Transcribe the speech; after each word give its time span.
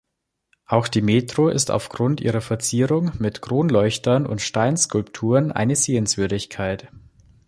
Auch 0.65 0.87
die 0.87 1.03
Metro 1.03 1.47
ist 1.49 1.69
aufgrund 1.69 2.21
ihrer 2.21 2.41
Verzierung 2.41 3.11
mit 3.19 3.43
Kronleuchtern 3.43 4.25
und 4.25 4.41
Steinskulpturen 4.41 5.51
eine 5.51 5.75
Sehenswürdigkeit. 5.75 6.91